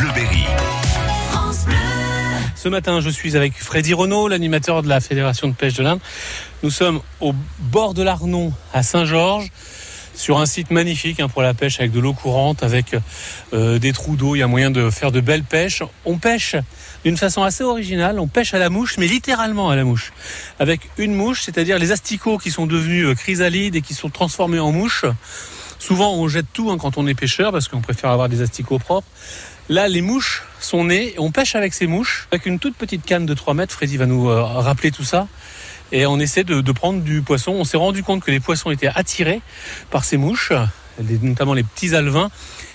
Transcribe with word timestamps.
Bleuberry. 0.00 0.46
Ce 2.56 2.70
matin, 2.70 3.00
je 3.02 3.10
suis 3.10 3.36
avec 3.36 3.52
Freddy 3.62 3.92
Renault, 3.92 4.28
l'animateur 4.28 4.82
de 4.82 4.88
la 4.88 4.98
Fédération 4.98 5.46
de 5.46 5.52
pêche 5.52 5.74
de 5.74 5.82
l'Inde. 5.82 6.00
Nous 6.62 6.70
sommes 6.70 7.02
au 7.20 7.34
bord 7.58 7.92
de 7.92 8.02
l'Arnon, 8.02 8.54
à 8.72 8.82
Saint-Georges, 8.82 9.50
sur 10.14 10.38
un 10.38 10.46
site 10.46 10.70
magnifique 10.70 11.20
hein, 11.20 11.28
pour 11.28 11.42
la 11.42 11.52
pêche 11.52 11.80
avec 11.80 11.92
de 11.92 12.00
l'eau 12.00 12.14
courante, 12.14 12.62
avec 12.62 12.96
euh, 13.52 13.78
des 13.78 13.92
trous 13.92 14.16
d'eau. 14.16 14.36
Il 14.36 14.38
y 14.38 14.42
a 14.42 14.46
moyen 14.46 14.70
de 14.70 14.88
faire 14.88 15.12
de 15.12 15.20
belles 15.20 15.44
pêches. 15.44 15.82
On 16.06 16.16
pêche 16.16 16.56
d'une 17.04 17.18
façon 17.18 17.42
assez 17.42 17.62
originale. 17.62 18.18
On 18.18 18.26
pêche 18.26 18.54
à 18.54 18.58
la 18.58 18.70
mouche, 18.70 18.96
mais 18.96 19.06
littéralement 19.06 19.68
à 19.68 19.76
la 19.76 19.84
mouche. 19.84 20.14
Avec 20.58 20.80
une 20.96 21.14
mouche, 21.14 21.42
c'est-à-dire 21.42 21.78
les 21.78 21.92
asticots 21.92 22.38
qui 22.38 22.50
sont 22.50 22.66
devenus 22.66 23.04
euh, 23.04 23.14
chrysalides 23.14 23.76
et 23.76 23.82
qui 23.82 23.92
sont 23.92 24.08
transformés 24.08 24.60
en 24.60 24.72
mouches. 24.72 25.04
Souvent, 25.80 26.14
on 26.14 26.28
jette 26.28 26.46
tout 26.52 26.70
hein, 26.70 26.76
quand 26.78 26.98
on 26.98 27.06
est 27.06 27.14
pêcheur 27.14 27.50
parce 27.50 27.66
qu'on 27.66 27.80
préfère 27.80 28.10
avoir 28.10 28.28
des 28.28 28.42
asticots 28.42 28.78
propres. 28.78 29.08
Là, 29.68 29.88
les 29.88 30.02
mouches 30.02 30.44
sont 30.60 30.84
nées. 30.84 31.14
On 31.18 31.30
pêche 31.30 31.56
avec 31.56 31.74
ces 31.74 31.86
mouches 31.86 32.28
avec 32.30 32.46
une 32.46 32.58
toute 32.58 32.76
petite 32.76 33.04
canne 33.04 33.26
de 33.26 33.34
3 33.34 33.54
mètres. 33.54 33.72
Freddy 33.72 33.96
va 33.96 34.06
nous 34.06 34.28
euh, 34.28 34.42
rappeler 34.42 34.90
tout 34.90 35.04
ça. 35.04 35.26
Et 35.90 36.06
on 36.06 36.20
essaie 36.20 36.44
de, 36.44 36.60
de 36.60 36.72
prendre 36.72 37.02
du 37.02 37.22
poisson. 37.22 37.52
On 37.52 37.64
s'est 37.64 37.78
rendu 37.78 38.02
compte 38.02 38.22
que 38.22 38.30
les 38.30 38.40
poissons 38.40 38.70
étaient 38.70 38.90
attirés 38.94 39.40
par 39.90 40.04
ces 40.04 40.18
mouches, 40.18 40.52
notamment 41.22 41.54
les 41.54 41.64
petits 41.64 41.96
alevins. 41.96 42.30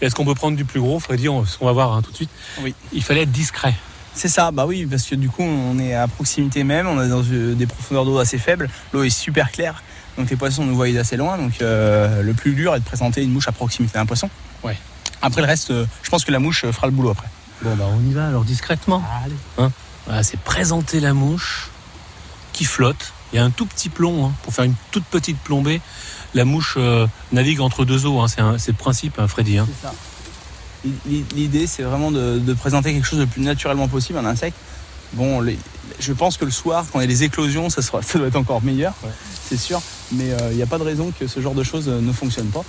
Et 0.00 0.06
Est-ce 0.06 0.14
qu'on 0.14 0.24
peut 0.24 0.34
prendre 0.34 0.56
du 0.56 0.64
plus 0.64 0.80
gros 0.80 0.98
Freddy, 0.98 1.28
on, 1.28 1.44
on 1.60 1.66
va 1.66 1.72
voir 1.72 1.92
hein, 1.92 2.02
tout 2.02 2.10
de 2.10 2.16
suite. 2.16 2.30
Oui. 2.62 2.74
Il 2.92 3.02
fallait 3.02 3.22
être 3.22 3.32
discret. 3.32 3.74
C'est 4.18 4.28
ça, 4.28 4.50
bah 4.50 4.66
oui, 4.66 4.84
parce 4.84 5.04
que 5.04 5.14
du 5.14 5.28
coup, 5.28 5.44
on 5.44 5.78
est 5.78 5.94
à 5.94 6.08
proximité 6.08 6.64
même, 6.64 6.88
on 6.88 7.00
est 7.00 7.08
dans 7.08 7.22
euh, 7.22 7.54
des 7.54 7.66
profondeurs 7.66 8.04
d'eau 8.04 8.18
assez 8.18 8.36
faibles, 8.36 8.68
l'eau 8.92 9.04
est 9.04 9.10
super 9.10 9.52
claire, 9.52 9.84
donc 10.18 10.28
les 10.28 10.36
poissons 10.36 10.64
nous 10.64 10.74
voient 10.74 10.90
d'assez 10.90 11.16
loin, 11.16 11.38
donc 11.38 11.62
euh, 11.62 12.22
le 12.22 12.34
plus 12.34 12.54
dur 12.54 12.74
est 12.74 12.80
de 12.80 12.84
présenter 12.84 13.22
une 13.22 13.30
mouche 13.32 13.48
à 13.48 13.52
proximité 13.52 13.94
d'un 13.98 14.04
poisson. 14.06 14.28
Ouais. 14.64 14.76
Après 15.22 15.40
le 15.40 15.46
reste, 15.46 15.70
euh, 15.70 15.86
je 16.02 16.10
pense 16.10 16.24
que 16.24 16.32
la 16.32 16.38
mouche 16.40 16.64
euh, 16.64 16.72
fera 16.72 16.86
le 16.88 16.92
boulot 16.92 17.10
après. 17.10 17.28
Bon, 17.62 17.74
bah 17.76 17.84
on 17.88 18.08
y 18.08 18.12
va 18.12 18.26
alors 18.28 18.44
discrètement. 18.44 19.02
Allez. 19.24 19.70
Voilà, 20.06 20.22
c'est 20.22 20.38
présenter 20.38 21.00
la 21.00 21.12
mouche 21.14 21.68
qui 22.52 22.64
flotte. 22.64 23.12
Il 23.32 23.36
y 23.36 23.38
a 23.38 23.44
un 23.44 23.50
tout 23.50 23.66
petit 23.66 23.88
plomb 23.90 24.26
hein, 24.26 24.32
pour 24.42 24.54
faire 24.54 24.64
une 24.64 24.74
toute 24.90 25.04
petite 25.04 25.38
plombée. 25.38 25.80
La 26.34 26.44
mouche 26.44 26.74
euh, 26.78 27.06
navigue 27.32 27.60
entre 27.60 27.84
deux 27.84 28.06
eaux. 28.06 28.20
hein, 28.20 28.28
c'est 28.28 28.40
un- 28.40 28.58
c'est 28.58 28.72
le 28.72 28.76
principe, 28.78 29.18
hein, 29.18 29.28
Freddy. 29.28 29.58
hein. 29.58 29.66
C'est 29.80 29.86
ça. 29.88 29.94
L'i- 31.06 31.24
L'idée, 31.34 31.66
c'est 31.66 31.82
vraiment 31.82 32.10
de, 32.10 32.38
de 32.38 32.54
présenter 32.54 32.92
quelque 32.92 33.06
chose 33.06 33.18
le 33.18 33.26
plus 33.26 33.42
naturellement 33.42 33.88
possible, 33.88 34.18
un 34.18 34.24
insecte. 34.24 34.56
Bon, 35.14 35.40
les- 35.40 35.58
je 36.00 36.12
pense 36.12 36.36
que 36.36 36.44
le 36.44 36.50
soir, 36.50 36.84
quand 36.92 37.00
il 37.00 37.02
y 37.02 37.06
a 37.06 37.08
les 37.08 37.22
éclosions, 37.24 37.70
ça, 37.70 37.82
sera, 37.82 38.02
ça 38.02 38.18
doit 38.18 38.28
être 38.28 38.36
encore 38.36 38.62
meilleur, 38.62 38.94
Ouais. 39.02 39.10
c'est 39.48 39.56
sûr. 39.56 39.80
Mais 40.12 40.30
euh, 40.32 40.50
il 40.50 40.56
n'y 40.56 40.62
a 40.62 40.66
pas 40.66 40.78
de 40.78 40.84
raison 40.84 41.12
que 41.18 41.26
ce 41.26 41.40
genre 41.40 41.54
de 41.54 41.62
choses 41.64 41.88
euh, 41.88 42.00
ne 42.00 42.12
fonctionne 42.12 42.48
pas. 42.48 42.64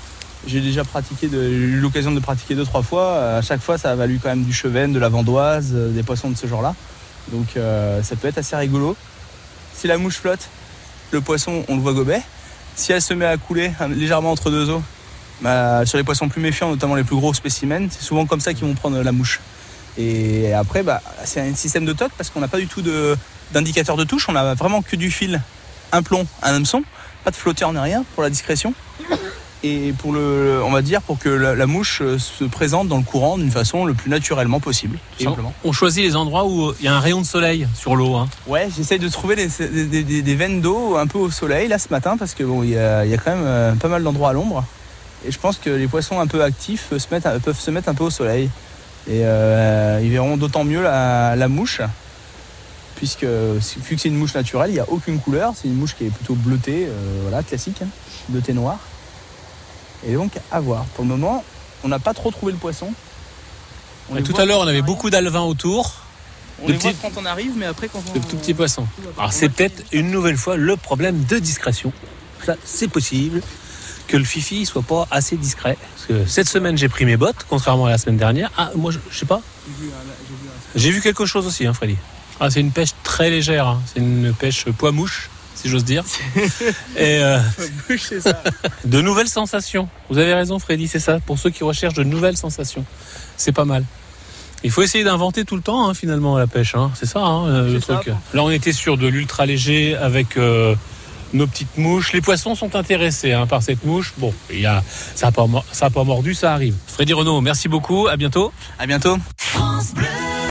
J'ai 0.47 0.61
déjà 0.61 0.83
pratiqué, 0.85 1.27
de- 1.27 1.41
j'ai 1.43 1.49
eu 1.55 1.79
l'occasion 1.79 2.11
de 2.11 2.19
pratiquer 2.19 2.55
deux, 2.55 2.65
trois 2.65 2.81
fois. 2.83 3.03
Euh, 3.03 3.39
À 3.39 3.41
chaque 3.41 3.61
fois, 3.61 3.77
ça 3.77 3.91
a 3.91 3.95
valu 3.95 4.19
quand 4.21 4.29
même 4.29 4.43
du 4.43 4.53
chevenne, 4.53 4.93
de 4.93 4.99
la 4.99 5.09
vandoise, 5.09 5.71
des 5.73 6.03
poissons 6.03 6.29
de 6.29 6.37
ce 6.37 6.47
genre-là. 6.47 6.75
Donc 7.31 7.57
euh, 7.57 8.01
ça 8.03 8.15
peut 8.15 8.27
être 8.27 8.37
assez 8.37 8.55
rigolo. 8.55 8.95
Si 9.75 9.87
la 9.87 9.97
mouche 9.97 10.15
flotte, 10.17 10.47
le 11.11 11.21
poisson, 11.21 11.63
on 11.67 11.75
le 11.75 11.81
voit 11.81 11.93
gober. 11.93 12.19
Si 12.75 12.91
elle 12.93 13.01
se 13.01 13.13
met 13.13 13.25
à 13.25 13.35
couler 13.37 13.71
légèrement 13.89 14.31
entre 14.31 14.49
deux 14.49 14.69
eaux, 14.69 14.81
bah, 15.41 15.85
sur 15.85 15.97
les 15.97 16.03
poissons 16.05 16.29
plus 16.29 16.41
méfiants, 16.41 16.69
notamment 16.69 16.95
les 16.95 17.03
plus 17.03 17.15
gros 17.17 17.33
spécimens, 17.33 17.89
c'est 17.91 18.03
souvent 18.03 18.25
comme 18.25 18.39
ça 18.39 18.53
qu'ils 18.53 18.65
vont 18.65 18.73
prendre 18.73 19.01
la 19.01 19.11
mouche. 19.11 19.39
Et 20.02 20.53
après, 20.53 20.81
bah, 20.81 21.02
c'est 21.25 21.42
un 21.42 21.53
système 21.53 21.83
de 21.86 21.92
toc 21.94 22.11
parce 22.17 22.30
qu'on 22.30 22.39
n'a 22.39 22.47
pas 22.47 22.58
du 22.58 22.67
tout 22.67 22.81
d'indicateur 23.52 23.97
de, 23.97 24.03
touche, 24.05 24.30
on 24.30 24.36
a 24.36 24.53
vraiment 24.55 24.81
que 24.81 24.95
du 24.95 25.11
fil, 25.11 25.42
un 25.92 26.02
plomb, 26.02 26.25
un 26.42 26.55
hameçon, 26.55 26.83
pas 27.25 27.31
de 27.31 27.36
flotteur 27.36 27.73
ni 27.73 27.80
rien 27.80 28.05
pour 28.16 28.23
la 28.23 28.30
discrétion. 28.30 28.73
Et 29.61 29.94
pour 29.97 30.14
le, 30.14 30.61
on 30.64 30.72
va 30.72 30.81
dire 30.81 31.02
pour 31.02 31.20
que 31.20 31.27
la, 31.27 31.53
la 31.53 31.67
mouche 31.67 32.00
euh, 32.02 32.17
se 32.17 32.45
présente 32.45 32.88
dans 32.88 32.95
le 32.95 33.03
courant 33.03 33.38
d'une 33.38 33.52
façon 33.52 33.83
le 33.83 33.94
plus 33.94 34.09
naturellement 34.09 34.61
possible, 34.61 34.97
tout 35.17 35.25
simplement. 35.25 35.53
on 35.66 35.73
choisit 35.73 36.02
les 36.02 36.16
endroits 36.16 36.45
où 36.45 36.67
euh, 36.70 36.75
il 36.80 36.86
y 36.86 36.88
a 36.88 36.95
un 36.95 37.02
rayon 37.02 37.20
de 37.20 37.25
soleil 37.25 37.67
sur 37.75 37.97
l'eau. 37.97 38.16
hein. 38.16 38.30
Ouais, 38.47 38.70
j'essaye 38.73 39.00
de 39.00 39.09
trouver 39.09 39.36
des, 39.36 39.50
des- 39.67 40.03
des- 40.03 40.22
des 40.22 40.36
veines 40.36 40.61
d'eau 40.61 40.95
un 40.95 41.08
peu 41.08 41.17
au 41.17 41.30
soleil 41.30 41.67
là 41.67 41.77
ce 41.77 41.89
matin 41.89 42.15
parce 42.15 42.36
que 42.36 42.43
bon, 42.45 42.64
il 42.64 42.70
y 42.70 42.77
a, 42.77 43.04
il 43.04 43.11
y 43.11 43.14
a 43.14 43.17
quand 43.17 43.32
même 43.32 43.43
euh, 43.45 43.73
pas 43.73 43.89
mal 43.89 44.02
d'endroits 44.02 44.30
à 44.30 44.33
l'ombre. 44.33 44.64
Et 45.27 45.32
je 45.33 45.38
pense 45.38 45.58
que 45.58 45.70
les 45.70 45.88
poissons 45.88 46.21
un 46.21 46.27
peu 46.27 46.42
actifs 46.42 46.88
se 46.98 47.08
peuvent 47.09 47.59
se 47.59 47.71
mettre 47.71 47.89
un 47.89 47.93
peu 47.93 48.05
au 48.05 48.09
soleil. 48.09 48.49
Et 49.08 49.21
euh, 49.23 49.99
ils 50.04 50.11
verront 50.11 50.37
d'autant 50.37 50.64
mieux 50.64 50.83
la, 50.83 51.36
la 51.36 51.48
mouche, 51.48 51.82
puisque 52.95 53.23
vu 53.23 53.95
que 53.95 54.02
c'est 54.02 54.10
une 54.10 54.17
mouche 54.17 54.36
naturelle, 54.36 54.70
il 54.70 54.73
n'y 54.73 54.80
a 54.80 54.89
aucune 54.89 55.20
couleur. 55.20 55.54
C'est 55.55 55.67
une 55.67 55.76
mouche 55.76 55.95
qui 55.98 56.05
est 56.05 56.10
plutôt 56.10 56.36
bleutée, 56.36 56.86
euh, 56.87 57.20
voilà, 57.23 57.42
classique, 57.43 57.82
hein, 57.82 57.88
bleutée 58.27 58.54
noire. 58.54 58.80
Et 60.08 60.14
donc 60.14 60.32
à 60.52 60.59
voir. 60.59 60.86
Pour 60.95 61.04
le 61.04 61.09
moment, 61.09 61.43
on 61.83 61.88
n'a 61.88 61.99
pas 61.99 62.14
trop 62.14 62.32
trouvé 62.32 62.52
le 62.52 62.58
poisson. 62.58 62.93
On 64.09 64.14
Ouais, 64.14 64.21
les 64.21 64.26
tout 64.26 64.39
à 64.39 64.45
l'heure, 64.45 64.59
on 64.59 64.67
avait 64.67 64.82
beaucoup 64.82 65.09
d'alevins 65.09 65.42
autour, 65.42 66.02
On 66.64 66.67
de 66.67 66.73
les 66.73 66.77
voit 66.77 66.92
quand 67.02 67.11
on 67.17 67.26
arrive, 67.26 67.54
mais 67.55 67.65
après 67.65 67.88
quand 67.88 68.02
on. 68.09 68.17
de 68.17 68.23
tout 68.26 68.38
petits 68.38 68.54
poissons. 68.54 68.88
on 69.15 69.20
Alors 69.20 69.33
c'est 69.33 69.49
peut-être 69.49 69.83
une 69.92 70.09
nouvelle 70.11 70.38
fois 70.38 70.58
le 70.58 70.76
problème 70.77 71.23
de 71.26 71.39
discrétion. 71.39 71.92
Ça, 72.45 72.55
c'est 72.64 72.88
possible 72.88 73.42
que 74.09 74.17
le 74.17 74.23
fifi 74.25 74.65
soit 74.65 74.81
pas 74.81 75.08
assez 75.11 75.37
discret. 75.37 75.77
Parce 75.95 76.08
que 76.08 76.25
cette 76.27 76.49
semaine, 76.49 76.77
j'ai 76.77 76.89
pris 76.89 77.05
mes 77.05 77.15
bottes, 77.15 77.45
contrairement 77.49 77.86
à 77.86 77.92
la 77.92 77.97
semaine 77.97 78.17
dernière. 78.17 78.52
Ah, 78.58 78.71
moi, 78.75 78.92
je, 78.92 78.97
je 79.11 79.20
sais 79.20 79.25
pas. 79.25 79.42
J'ai 80.75 80.92
vu 80.92 80.99
quelque 81.02 81.25
chose 81.25 81.45
aussi, 81.47 81.65
hein, 81.65 81.73
Freddy. 81.73 81.95
Ah, 82.39 82.49
c'est 82.49 82.59
une 82.59 82.71
pêche 82.71 82.89
très 83.03 83.30
légère. 83.30 83.67
hein. 83.67 83.81
C'est 83.86 83.99
une 83.99 84.33
pêche 84.33 84.65
poids-mouche, 84.77 85.30
si 85.55 85.70
j'ose 85.70 85.83
dire. 85.86 86.03
Et 86.97 87.20
euh, 87.23 87.39
de 88.86 89.02
nouvelles 89.02 89.27
sensations. 89.30 89.87
Vous 90.09 90.17
avez 90.17 90.33
raison, 90.33 90.58
Freddy, 90.59 90.87
c'est 90.87 90.99
ça. 90.99 91.20
Pour 91.20 91.37
ceux 91.37 91.49
qui 91.49 91.64
recherchent 91.64 91.93
de 91.95 92.03
nouvelles 92.03 92.37
sensations, 92.37 92.86
c'est 93.37 93.52
pas 93.52 93.65
mal. 93.65 93.83
Il 94.64 94.71
faut 94.71 94.81
essayer 94.81 95.03
d'inventer 95.03 95.45
tout 95.45 95.55
le 95.55 95.61
temps, 95.61 95.87
hein, 95.87 95.93
finalement, 95.93 96.37
la 96.37 96.47
pêche. 96.47 96.76
C'est 96.95 97.05
ça, 97.05 97.20
hein, 97.20 97.47
euh, 97.47 97.73
le 97.73 97.80
ça. 97.80 97.95
truc. 97.95 98.14
Là, 98.33 98.43
on 98.43 98.49
était 98.49 98.73
sur 98.73 98.97
de 98.97 99.08
l'ultra 99.08 99.45
léger 99.45 99.95
avec 99.95 100.36
euh, 100.37 100.76
nos 101.33 101.47
petites 101.47 101.77
mouches. 101.77 102.13
Les 102.13 102.21
poissons 102.21 102.55
sont 102.55 102.75
intéressés 102.75 103.33
hein, 103.33 103.47
par 103.47 103.61
cette 103.63 103.83
mouche. 103.85 104.13
Bon, 104.17 104.33
il 104.51 104.59
y 104.61 104.65
a, 104.65 104.83
ça 105.15 105.27
n'a 105.27 105.31
pas, 105.31 105.45
mor- 105.47 105.65
ça 105.71 105.87
a 105.87 105.89
pas 105.89 106.03
mordu, 106.03 106.33
ça 106.33 106.53
arrive. 106.53 106.75
Freddy 106.87 107.13
Renault, 107.13 107.41
merci 107.41 107.67
beaucoup. 107.67 108.07
À 108.07 108.17
bientôt. 108.17 108.51
À 108.77 108.85
bientôt. 108.87 109.17